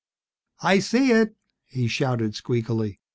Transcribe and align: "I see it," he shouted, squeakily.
"I 0.63 0.79
see 0.79 1.11
it," 1.11 1.35
he 1.67 1.87
shouted, 1.87 2.33
squeakily. 2.33 2.97